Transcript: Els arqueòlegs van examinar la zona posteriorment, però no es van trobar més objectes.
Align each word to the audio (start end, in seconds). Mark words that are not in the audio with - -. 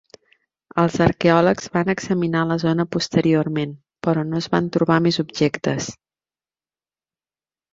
Els 0.83 0.95
arqueòlegs 1.05 1.67
van 1.75 1.91
examinar 1.93 2.41
la 2.53 2.57
zona 2.63 2.85
posteriorment, 2.95 3.77
però 4.07 4.25
no 4.31 4.41
es 4.41 4.49
van 4.55 4.71
trobar 4.79 4.99
més 5.09 5.21
objectes. 5.25 5.91